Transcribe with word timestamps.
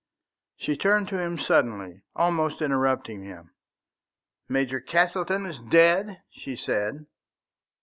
She 0.57 0.75
turned 0.75 1.09
to 1.09 1.19
him 1.19 1.37
suddenly, 1.37 2.01
almost 2.15 2.59
interrupting 2.63 3.21
him. 3.23 3.51
"Major 4.49 4.79
Castleton 4.79 5.45
is 5.45 5.59
dead?" 5.59 6.23
she 6.31 6.55
said. 6.55 7.05